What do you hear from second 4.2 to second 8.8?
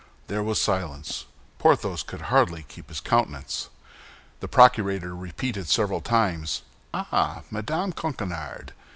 The procurator repeated several times, "Ah, Madame Coquenard!